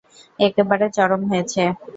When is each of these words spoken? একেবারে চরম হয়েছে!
একেবারে 0.39 0.85
চরম 0.95 1.21
হয়েছে! 1.29 1.63